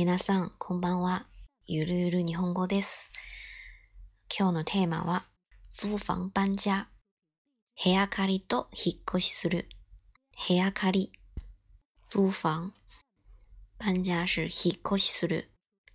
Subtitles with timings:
[0.00, 1.26] 皆さん、こんばんは。
[1.66, 3.12] ゆるゆる日本語です。
[4.34, 5.26] 今日のテーマは、
[5.72, 6.88] 租房搬家。
[7.84, 9.68] 部屋借りと引っ越しする。
[10.48, 11.12] 部屋借り。
[12.08, 12.72] 租房。
[13.78, 15.50] 搬家是引っ越しする。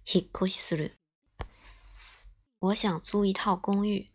[0.06, 0.94] 引っ越しする。
[2.62, 4.06] 我想租一套公寓。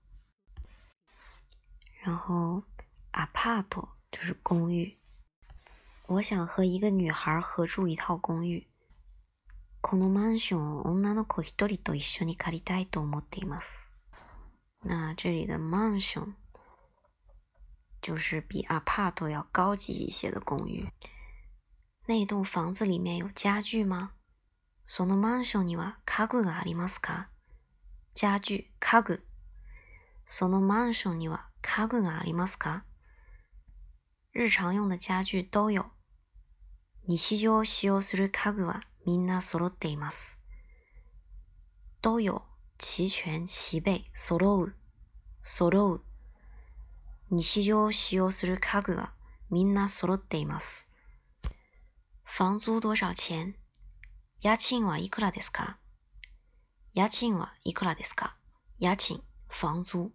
[2.02, 2.64] 然后
[3.12, 3.68] apart
[4.12, 4.98] 就是公寓。
[6.08, 8.68] 我想和一个女孩合住一套公寓。
[9.82, 13.92] このマンションを女の子一人と一緒に借りたいと思っています。
[14.84, 16.34] 那这里的 mansion
[18.02, 20.88] 就是比 apart 要高级一些的公寓。
[22.06, 24.12] 那栋房子里面有家具吗？
[24.87, 27.29] そのマンションには家具がありますか？
[28.15, 29.25] 家具、家具。
[30.27, 32.85] そのマンションには家具がありますか？
[34.33, 35.85] 日常用的家具都有。
[37.09, 40.41] 日常使用する家具はみんな揃っています。
[42.01, 42.43] 都有、
[42.79, 44.75] 齐全、齐備、揃う、
[45.43, 46.05] 揃う。
[47.31, 49.13] 日常使用する家具は
[49.51, 50.89] みんな揃っています。
[52.25, 53.55] 房租多少钱？
[54.41, 55.79] 家賃はいくらですか？
[56.93, 58.37] 家賃はいくらですか？
[58.79, 60.13] 家賃、房租，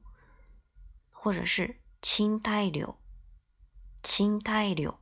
[1.11, 2.95] 或者是賃貸料，
[4.03, 4.99] 賃貸料。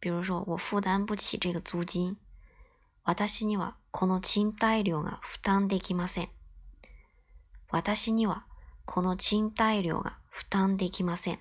[0.00, 2.18] 比如说，我負擔不起這個租金。
[3.04, 6.28] 私にはこの賃貸料が負擔できません。
[7.70, 8.46] 私には
[8.84, 11.38] この賃貸料が負擔できません。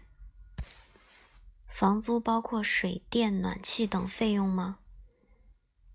[1.68, 4.80] 房租包括水電、暖氣等費用嗎？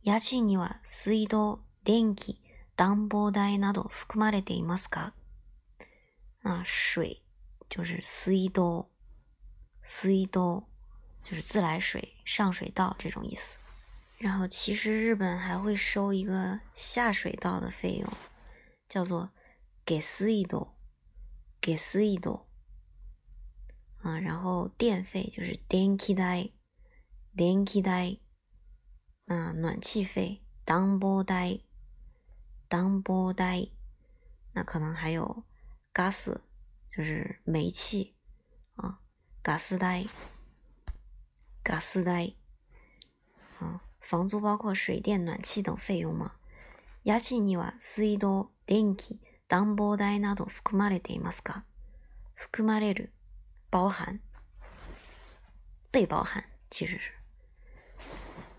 [0.02, 2.40] 家賃には水道、電気、
[2.76, 5.12] 暖房代など含まれていますか？
[6.42, 7.22] 啊，水
[7.68, 8.88] 就是水道，
[9.82, 10.68] 水道
[11.22, 13.58] 就是自来水、上水道这种意思。
[14.18, 18.12] 然后其实日本还会收一个下水道的费用，
[18.88, 19.30] 叫做
[19.84, 20.76] 给水道，
[21.60, 22.46] 给水道。
[24.02, 26.50] 啊，然后电费就是電気代，
[27.36, 28.18] 電気代。
[29.27, 31.59] 啊，暖气费暖房代，
[32.69, 33.67] 暖房代。
[34.53, 35.43] 那可能还有
[35.93, 36.39] gas，
[36.91, 38.15] 就是煤气
[38.75, 38.99] 啊，
[39.43, 40.07] gas 代，
[41.63, 42.33] gas 代。
[43.59, 46.35] 啊，房租包括水電、暖氣等費用嗎？
[47.03, 51.63] 家賃には水道、電気、暖房代など含まれていますか？
[52.35, 53.11] 含まれる。
[53.71, 54.19] 包含，
[55.91, 57.11] 被包含，其实是，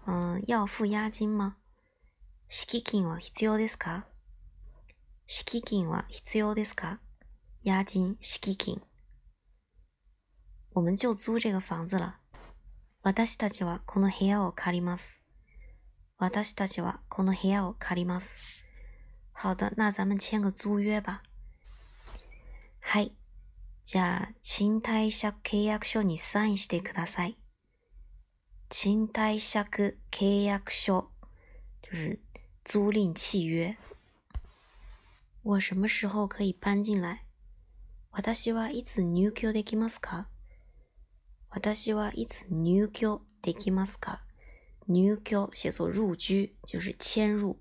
[0.09, 1.55] 嗯，要付押金吗？
[2.47, 4.07] 敷金は必要ですか？
[5.27, 6.99] 敷金は必要ですか？
[7.63, 8.81] 押金、敷金。
[10.73, 12.15] 我们就租这个房子了。
[13.03, 15.21] 私たちはこの部屋を借ります。
[16.17, 18.39] 私たちはこの部屋を借ります。
[19.31, 21.21] 好的，那咱们签个租約吧。
[22.81, 23.15] はい。
[23.83, 27.37] じゃあ、賃貸借契約書にサインしてください。
[28.68, 31.08] 賃貸借契約書
[31.82, 32.20] 就是
[32.64, 33.76] 租賃契約。
[35.42, 37.24] 我什麼時候可以搬進來？
[38.10, 40.26] 私はいつ入居できますか？
[41.50, 44.20] 私はいつ入居できますか？
[44.86, 47.56] 入居寫作入居，就是遷入、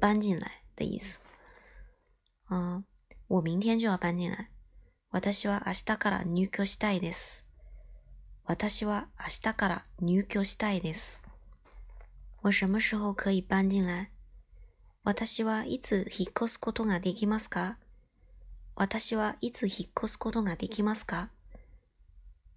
[0.00, 1.18] 搬進來的意思。
[2.48, 2.84] 嗯，
[3.28, 4.50] 我明天就要搬進來。
[5.10, 7.44] 私は明日から入居したいです。
[8.49, 11.21] 私は明日から入居したいです。
[12.41, 14.09] 我什麼時候可以搬進來？
[15.03, 17.77] 私はいつ引っ越すことができますか？
[18.73, 21.29] 私はいつ引っ越すことができますか？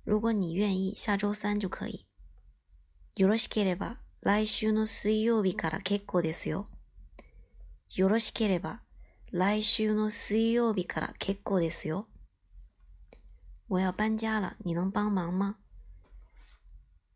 [0.06, 2.06] 如果你願意，下周三就可以。
[3.16, 6.68] よろしければ来週の水曜日から結構ですよ。
[7.94, 8.80] よろしければ
[9.30, 12.06] 来週の水曜日から結構ですよ。
[13.68, 15.58] 我要搬家了，你能幫忙嗎？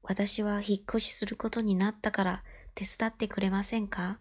[0.09, 2.45] 私は引っ越しすることになったから
[2.77, 4.21] 手伝ってくれませんか？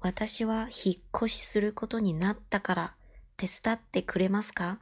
[0.00, 2.94] 私は引っ越しすることになったから
[3.36, 4.80] 手伝ってくれますか？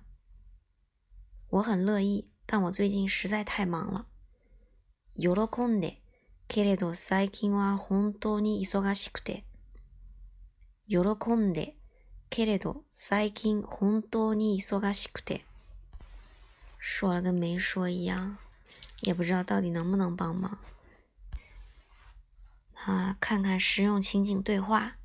[1.51, 4.07] 我很乐意，但我最近实在太忙了。
[5.15, 6.01] 喜んで、
[6.49, 9.45] けれど最近は本当に忙しくて。
[10.89, 11.01] 喜
[11.35, 11.77] んで、
[12.31, 15.45] けれど最近本当に忙しくて。
[16.79, 17.21] 说了。
[17.21, 18.39] 跟没说一样，
[19.02, 20.58] 也不知道到底能不能帮忙。
[22.74, 24.98] 啊，看看实用情景对话。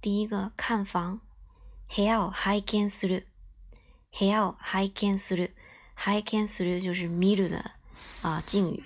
[0.00, 1.20] 第一个，看房。
[1.88, 3.26] 部屋を拝見する。
[4.18, 5.54] 部屋を拝見する。
[5.94, 7.72] 拝見する就是見る的
[8.22, 8.84] 啊敬语。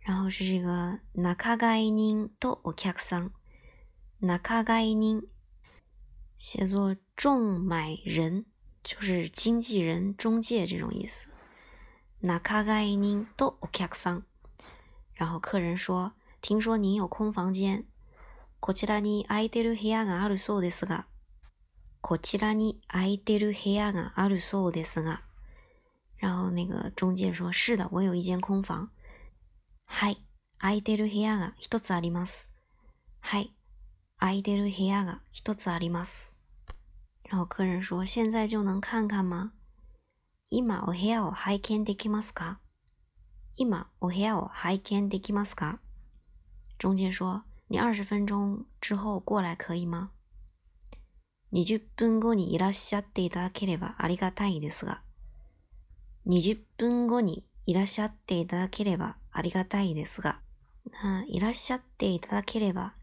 [0.00, 3.32] 然后是这个仲買人とお客さん。
[4.20, 5.26] 仲買人
[6.36, 8.46] 写作仲买人。
[8.82, 11.26] 就是经纪人、中介这种意思。
[12.21, 13.27] 那卡盖您？
[13.37, 14.23] 都 OK 桑。
[15.13, 17.85] 然后客人说：“听说您有空房间。”
[18.59, 21.05] こちらに空いてる部屋があるそうですが。
[22.01, 25.21] こちらに空いてる部屋があるそうですが。
[26.17, 28.89] 然后那个中介说：“是的，我有一间空房。”
[29.87, 30.25] はい、
[30.57, 32.51] 空いてる部屋が一つあります。
[33.21, 33.55] はい、
[34.17, 36.31] 空いてる部屋が一つあります。
[37.23, 39.53] 然后客人说：“现在就能看看吗？”
[40.51, 42.59] 今お部屋を拝見できますか？
[43.55, 45.77] 今お部屋を拝見できますか？
[46.79, 50.09] 中介说：“你二十分钟之后过来可以吗？”
[51.53, 55.03] 二十分後にいらっしゃっていただければありがたいですが。
[56.25, 60.41] 二十分後にいらっしゃっていただければありがたいですが。
[61.03, 62.95] 那いらっしゃっていただければ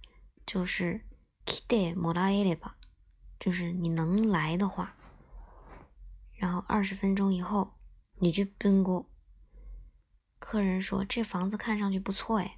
[0.47, 1.01] 就是
[1.45, 2.75] 来てもらえれば。
[3.39, 4.96] 就是你能来的话，
[6.36, 7.74] 然后二十分钟以后
[8.20, 9.10] 你就奔过。
[10.40, 12.58] 客人说：“这房子看上去不错哎。”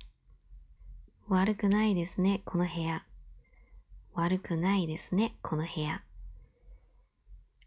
[1.28, 3.06] 悪くないですね、この部屋。
[4.14, 6.04] 悪くないですね、この部屋。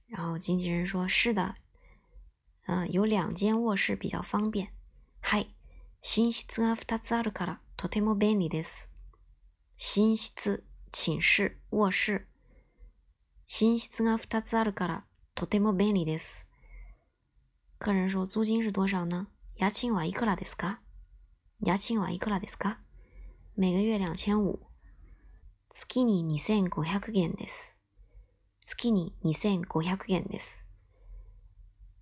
[0.09, 1.57] 然后经纪人说：“是的，
[2.67, 4.69] 嗯，有两间卧室比较方便。”
[5.21, 5.55] はい、
[6.03, 8.89] 寝室が二つあるからとても便利です。
[9.79, 12.27] 寝室、寝室、卧室。
[13.49, 15.05] 寝室が二つあるから
[15.42, 16.46] とても便利です。
[17.80, 19.26] 客人说租金是多少呢？
[19.56, 20.78] 家賃はいくらですか？
[21.64, 22.78] 家賃はいくらですか？
[23.58, 24.60] 每个月两千五。
[25.72, 27.76] 月に二千五百元です。
[28.64, 30.68] 月に二千五百元です。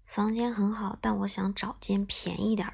[0.06, 2.74] 房間很好，但我想找間便宜点的。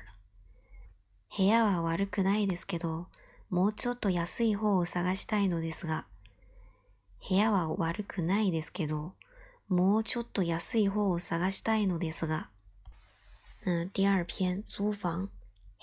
[1.38, 3.06] 部屋は悪くないですけど、
[3.52, 6.08] もうちょっと安い方を探したいのですが。
[7.30, 9.14] 部屋は悪くないですけど、
[9.68, 12.50] もうちょっと安い方を探したいのですが。
[13.66, 15.30] 嗯，第二篇租房，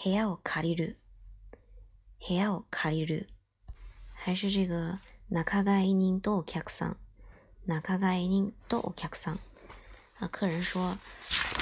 [0.03, 0.99] 部屋を借りる，
[2.29, 3.29] 部屋を借りる，
[4.15, 5.01] 还是这个
[5.31, 6.97] 仲買人とお客さん，
[7.67, 9.41] 仲買人とお客さん。
[10.21, 10.97] 啊，客人说，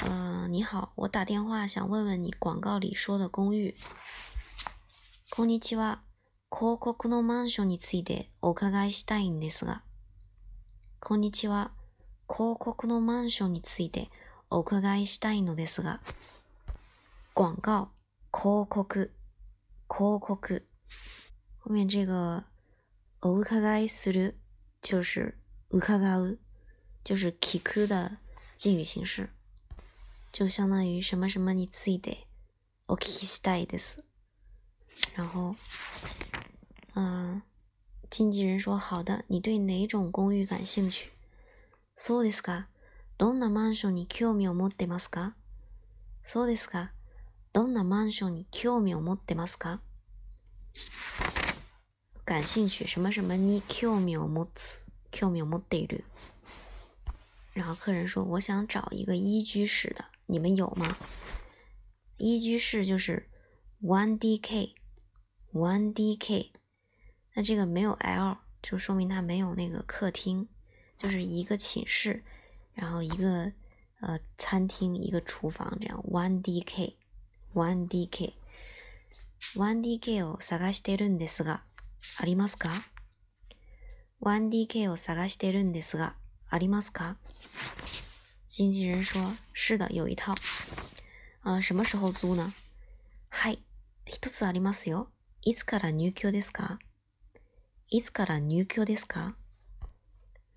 [0.05, 3.75] 嗯呃，你好，我打电话想问问你广告里说的公寓。
[5.31, 6.03] こんにちは。
[6.51, 9.81] 広告のマンションについてお伺いしたいんですが。
[10.99, 11.71] こんにちは。
[12.33, 14.09] 広告のマンションについて
[14.49, 15.99] お伺いしたいのですが。
[17.33, 17.89] 广告、
[18.31, 19.11] 広告、
[19.89, 20.65] 広告。
[21.59, 22.45] 后面这个
[23.21, 24.39] お伺いする
[24.81, 25.37] 就是
[25.71, 26.39] 伺う，
[27.03, 28.17] 就是聞く的
[28.55, 29.29] 敬语形式，
[30.31, 32.27] 就相当于什么什么について
[32.87, 34.03] お聞きしたいです。
[35.17, 35.55] 然后。
[36.95, 37.41] 嗯，
[38.09, 41.11] 经纪人说：“好的，你对哪种公寓感兴趣？”
[42.00, 42.68] そうですか。
[43.18, 45.34] どんなマンションに興味を持ってますか？
[46.22, 46.92] そうですか。
[47.52, 49.80] どんなマンションに興味を持ってますか？
[52.24, 54.86] 感兴趣什么什么に興味を持つ？
[55.12, 56.04] 興味を持っている。
[57.54, 60.96] 然后客人说：“我想找一个一居室的，你们有吗？”
[62.18, 63.30] 一居室就是
[63.80, 66.50] one DK，one DK。
[67.34, 70.48] 那这个没有 L，就说明它没有那个客厅，
[71.01, 72.21] 就是一个寝室，
[72.75, 73.51] 然后一个
[74.01, 75.99] 呃餐厅，一个厨房这样。
[76.03, 81.63] One DK，One DK，One DK を探してるんですが、
[82.17, 82.85] ありますか
[84.19, 86.15] ？One DK を探してるんですが、
[86.51, 87.15] ありますか？
[88.47, 90.35] 经纪人说：“是的，有一套。
[91.41, 92.53] 呃，什么时候租呢？”
[93.29, 93.63] はい、
[94.05, 95.09] 一つありますよ。
[95.41, 96.77] いつから入居ですか？
[97.89, 99.35] いつから入居ですか？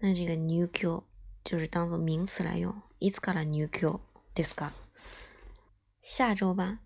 [0.01, 1.03] 那这个入居
[1.45, 2.75] 就是当做名词来用。
[3.01, 4.01] いつから入居
[4.35, 4.73] ですか？
[6.03, 6.81] 下周吧。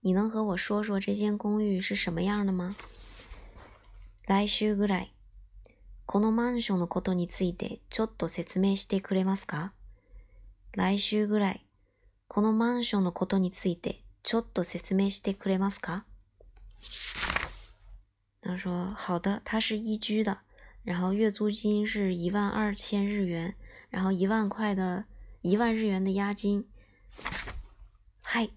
[0.00, 2.76] 你能和我说说这间公寓是什么样的吗？
[4.26, 5.14] 来週ぐらい。
[6.06, 9.72] このマンションのことについてちょっと説明してくれますか？
[10.76, 11.66] 来週ぐらい、
[12.28, 16.04] このマンションのことについてちょっと説明してくれますか？
[18.42, 20.36] 他说：“好的，它是一居的，
[20.84, 23.54] 然后月租金是一万二千日元，
[23.90, 25.04] 然后一万块的
[25.42, 26.64] 一万日元的押金。”
[28.22, 28.52] はい、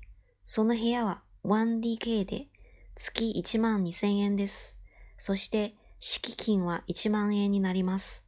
[0.46, 2.48] その部屋は 1DK で
[2.96, 4.76] 月1万2000円です。
[5.18, 8.24] そして敷金は1万円になります。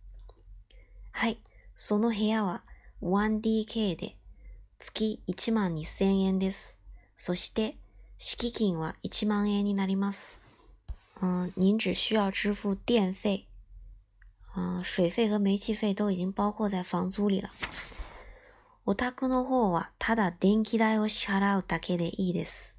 [1.11, 1.37] はい、
[1.75, 2.63] その部屋は
[3.01, 4.15] 1DK で
[4.79, 6.77] 月1万2000円です。
[7.17, 7.77] そして
[8.17, 10.39] 敷金は1万円になります。
[11.21, 13.45] 嗯，您只需要支付电费，
[14.83, 17.49] 水费和煤气费都已经包括在房租里了。
[18.85, 22.73] お宅の方はただ電気代を支払うだけでいいです。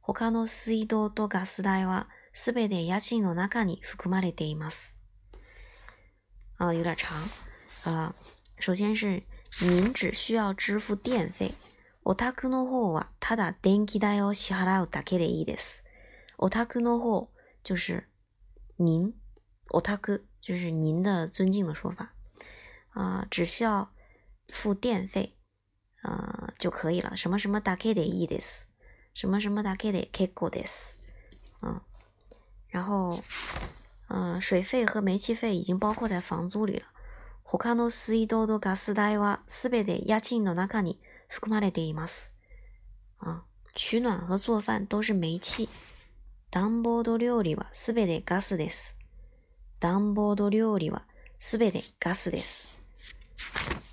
[0.00, 4.94] 他の水道とガス代はすべて家賃の中に含まれています。
[6.58, 7.28] 啊，有点长。
[7.84, 8.14] 啊，
[8.58, 9.22] 首先是
[9.60, 11.54] 您只需要支付电费。
[12.04, 15.84] お宅の方はただ電気代を支払うだけでいいです。
[16.36, 17.30] お宅の方
[17.62, 18.08] 就是
[18.78, 19.12] 您，
[19.70, 22.13] お宅就是您的尊敬的说法。
[22.93, 23.91] 啊，只需要
[24.49, 25.35] 付电费，
[26.03, 27.15] 呃就可以了。
[27.15, 28.67] 什么什么だけでいいです。
[29.13, 30.97] 什么什么だけで結構です。
[31.61, 31.81] 嗯。
[32.69, 33.23] 然后，
[34.07, 36.87] 呃，水费和煤气费已经包括在房租里了。
[37.45, 42.33] 他の水道とガス代はすべて家賃の中に含まれています。
[43.19, 43.43] 啊，
[43.75, 45.69] 取暖和做饭都是煤气。
[46.51, 48.96] 暖房と料理はすべてガスです。
[49.80, 51.04] 暖房と料理は
[51.38, 52.68] すべてガスです。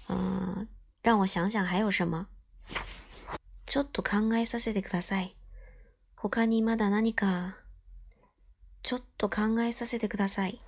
[0.10, 0.68] 嗯，
[1.02, 2.28] 让我想想还有什么？
[3.66, 5.36] ちょっと考えさせてください。
[6.16, 7.58] 他にまだ何か？
[8.84, 10.60] ちょっと考えさせてください。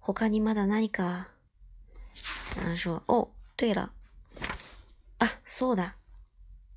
[0.00, 1.28] 他にまだ何か？
[2.54, 3.90] 他说：“哦，对了，
[5.18, 5.94] 啊，そうだ，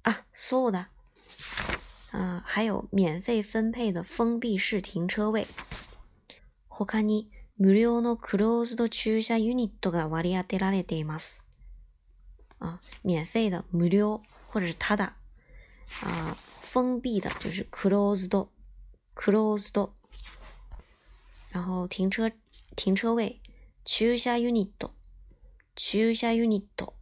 [0.04, 0.90] 啊，そうだ。
[2.12, 5.48] 啊，还有免费分配的封闭式停车位。
[6.68, 7.30] 他に
[7.60, 11.44] 無料のクローズド駐車ユニットが割り当てられています。
[12.60, 15.16] 啊，免费的無料或者是ただ。
[16.02, 19.90] 啊，封闭的就是 closed，closed。
[21.52, 22.32] 然后停车
[22.78, 23.42] 停车位
[23.84, 24.94] 駐車ユニット
[25.76, 26.94] 駐車ユニット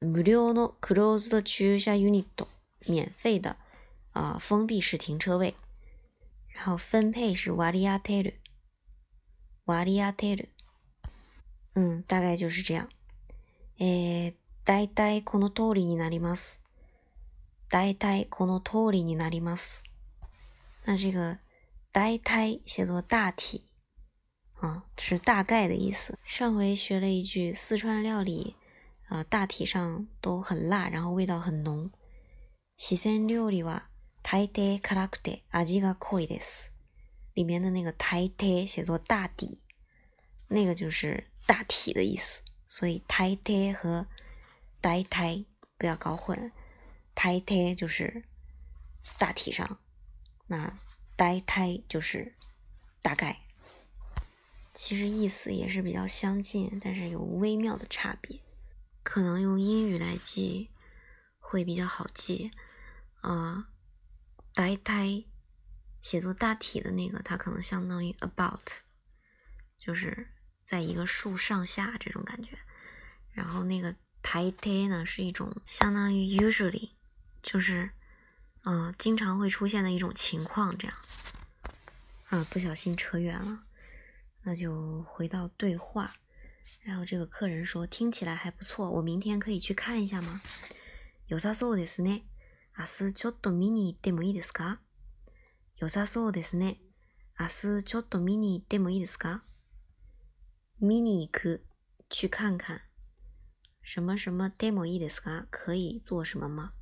[0.00, 2.48] 無料のクローズド駐車ユニット
[2.88, 3.50] 免费的
[4.12, 5.54] 啊、呃、封闭式停车位。
[6.56, 8.40] 然后分配是割り当てる
[9.66, 10.50] 割り当てる
[11.74, 12.88] 嗯，大概就是这样。
[13.78, 16.60] えー、大体この通りになります。
[17.68, 19.82] 大体この通りになります。
[20.84, 21.38] 那这个
[21.92, 23.64] 呆胎写作大体，
[24.60, 26.18] 啊，是大概的意思。
[26.24, 28.54] 上回学了一句四川料理，
[29.08, 31.90] 啊，大体上都很辣，然后味道很浓。
[32.76, 33.88] 四川料理は
[34.22, 36.73] 大抵辛くて味が濃いです。
[37.34, 39.60] 里面的那个大抵写作大底，
[40.48, 42.40] 那个就是大体的意思。
[42.68, 44.06] 所以大抵和
[44.80, 46.50] 大体不要搞混，
[47.12, 48.24] 大抵就是
[49.18, 49.78] 大体上，
[50.46, 50.78] 那。
[51.16, 52.34] 呆胎就是
[53.00, 53.42] 大概，
[54.74, 58.40] 其实意思也是比较相近，但是有微妙的差别。
[59.04, 60.70] 可能用英语来记
[61.38, 62.50] 会比较好记。
[63.22, 63.64] 呃，
[64.52, 65.22] 呆胎
[66.03, 68.79] 写作大体的那个，它可能相当于 about，
[69.77, 70.27] 就是
[70.63, 72.59] 在一个树上下这种感觉。
[73.31, 76.91] 然后那个台胎呢，是一种相当于 usually，
[77.41, 77.91] 就是。
[78.63, 80.97] 嗯，经常会出现的一种情况，这样，
[82.27, 83.63] 啊，不小心扯远了，
[84.43, 86.13] 那就回到对话。
[86.81, 90.41] 然后这个客人说：“听起来还不错，我明天可以去看一下吗？”
[91.29, 92.23] 良さそうですね。
[92.77, 94.79] 明日ちょっと見に行ってもいいですか？
[95.80, 96.80] 良さそうですね。
[97.38, 97.46] 明
[97.78, 99.42] 日ちょっと見に行ってもいいですか？
[100.80, 101.64] 見に行く，
[102.08, 102.82] 去看看。
[103.82, 105.46] 什么什么でもいいですか？
[105.50, 106.72] 可以做什么吗？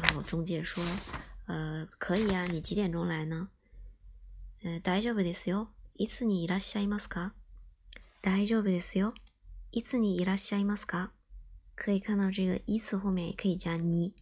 [0.00, 0.84] 然后中介说
[1.46, 3.48] ：“呃，可以啊，你几点钟来呢？”
[4.62, 5.68] 呃，大丈夫ですよ。
[5.96, 7.32] いつにいらっしゃいますか？
[8.22, 9.12] 大丈夫ですよ。
[9.72, 11.10] いつにいらっしゃいますか？
[11.74, 14.14] 可以看到这个一次后面也可以加你，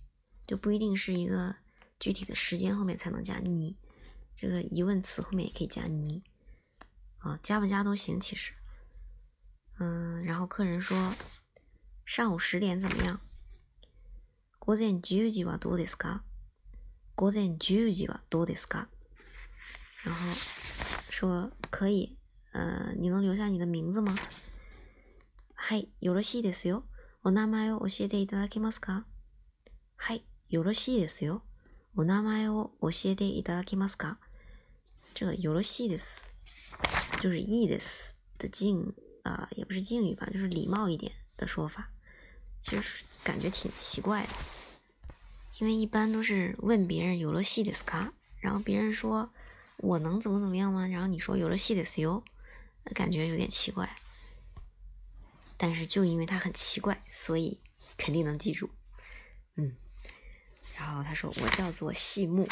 [0.47, 1.57] 就不一定是一个
[2.00, 3.78] 具体的时间后面才能加你。
[4.36, 6.24] 这个疑问词后面也可以加你，
[7.18, 8.54] 啊，加不加都行，其实。
[9.80, 11.16] 嗯，然后客人说：“
[12.06, 13.20] 上午十点怎么样？”
[14.60, 16.24] 午前10時はどうですか
[17.16, 18.88] 午前10時はどうですか
[20.06, 20.34] 然后
[21.10, 22.18] 说可以，
[22.54, 24.16] 呃，你能留下你的名字吗？
[25.56, 26.86] はい、よろしいですよ。
[27.24, 29.04] お名前を教えていただけますか？
[29.98, 31.44] はい、よろしいですよ。
[31.96, 34.18] お名前を教えていただけますか？
[35.14, 36.34] 这个よろしいです，
[37.20, 38.94] 就是いいです的敬
[39.24, 41.90] 啊，也不是敬语吧，就是礼貌一点的说法。
[42.62, 44.30] 其实感觉挺奇怪的，
[45.60, 49.30] 因为一般都是问别人有了西的斯卡，然后别人说
[49.78, 50.88] 我能怎么怎么样吗？
[50.88, 52.24] 然后你说有了西的斯哟，
[52.94, 53.90] 感觉有点奇怪。
[55.58, 57.60] 但是就因为它很奇怪，所以
[57.98, 58.70] 肯定能记住。
[59.56, 59.76] 嗯，
[60.78, 62.48] 然后他说我叫做细木，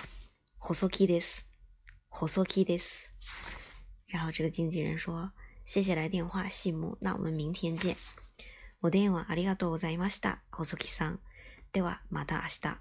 [0.60, 2.84] hosoki des，hosoki des。
[4.08, 5.32] 然后这个经纪人说
[5.65, 7.98] 谢谢来电话，细木，那我们明天见。
[8.82, 11.20] お電話ありがとうございました、細木さん。
[11.74, 12.77] では、また明日。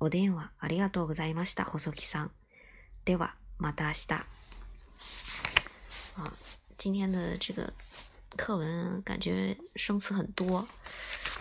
[0.00, 2.30] お電話ありがとうございました、細木さん。
[3.04, 4.14] では、また明日。
[6.16, 6.32] 啊，
[6.76, 7.72] 今天的这个
[8.36, 10.66] 课文感觉生词很多，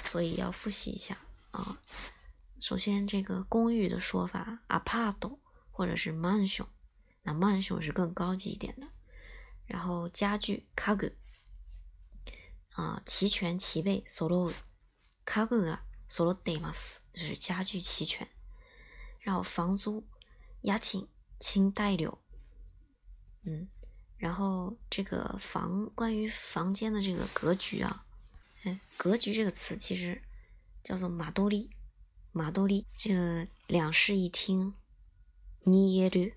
[0.04, 1.18] 所以要复习一下
[1.51, 1.78] 啊。
[2.63, 5.39] 首先，这个公寓的说法，apart
[5.72, 6.68] 或者是 mansion，
[7.24, 8.88] 那 mansion 是更高级一点的。
[9.66, 11.13] 然后家具，kagu。
[12.74, 14.54] 啊，齐全齐备，solo，
[15.25, 18.28] 家具が揃っています，就是家具齐全。
[19.20, 20.06] 然后房租，
[20.62, 21.08] 家賃、
[21.39, 22.18] 賃貸料，
[23.44, 23.68] 嗯，
[24.18, 28.06] 然后这个房，关于房间的这个格局啊，
[28.63, 30.22] 哎，格局这个词其实
[30.82, 31.72] 叫做马多利，
[32.37, 34.75] 马多利，这个两室一厅
[35.62, 36.33] ，ni l，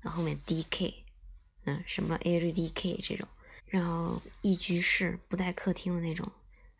[0.00, 0.94] 然后后面 dk，
[1.64, 3.26] 嗯，什么 ldk 这种。
[3.66, 6.30] 然后一居室不带客厅的那种，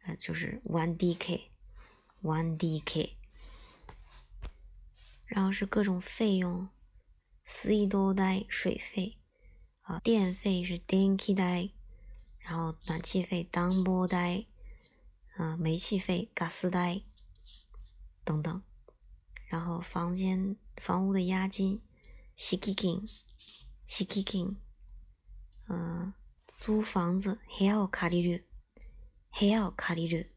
[0.04, 3.10] 呃，就是 one DK，one DK。
[5.26, 6.68] 然后是各种费用，
[7.42, 9.18] 水道代水费，
[9.80, 11.70] 啊，电费是電気代，
[12.38, 14.46] 然后暖气费暖房代，
[15.36, 17.02] 啊，煤气费ガス代
[18.23, 18.63] 等等。
[19.47, 21.81] 然后房间房屋的押金，
[22.35, 23.07] 敷金，
[23.87, 24.57] 敷金，
[25.67, 26.13] 嗯。
[26.57, 28.47] 租房子，部屋を借りる，
[29.37, 30.33] 部屋を借りる。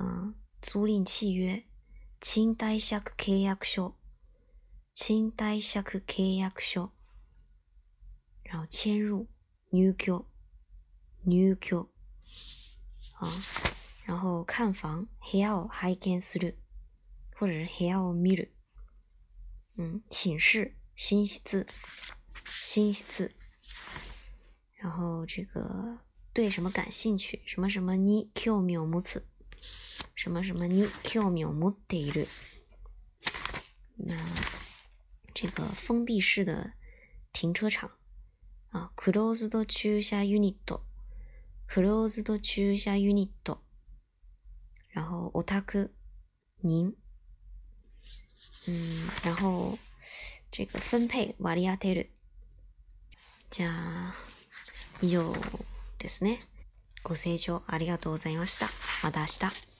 [0.00, 1.64] 嗯，租赁契约，
[2.18, 3.94] 賃貸借契約書，
[4.94, 6.92] 賃貸借契約書。
[8.42, 9.28] 然后迁入，
[9.70, 10.24] 入居，
[11.24, 11.86] 入居。
[13.20, 13.30] 啊，
[14.10, 16.56] 然后看房，部屋を拝見する，
[17.34, 18.52] 或者是部屋を見る。
[19.76, 21.66] 嗯，寝室，寝室，
[22.62, 23.34] 寝室。
[24.76, 25.98] 然后这个
[26.32, 27.42] 对什么感兴趣？
[27.44, 29.26] 什么什么你 Q 秒木子，
[30.14, 32.28] 什么什么你 Q 秒木得了。
[33.96, 34.14] 那
[35.34, 36.74] 这个封闭式的
[37.32, 37.90] 停车场
[38.68, 43.30] 啊，closed 駐車 unit，closed 駐車 unit。
[44.91, 45.89] 然后 otaku
[46.61, 46.95] 您，
[48.67, 49.77] 嗯，然后
[50.51, 52.11] 这个分配割り当てる。
[53.49, 54.13] じゃあ。
[55.03, 55.33] 以上
[55.97, 56.39] ですね。
[57.03, 58.69] ご清聴ありがとうございました。
[59.01, 59.70] また明日。